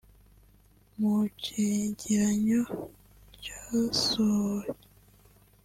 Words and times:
Mu 0.99 1.13
cegeranyo 1.41 2.61
casohoye 3.43 4.69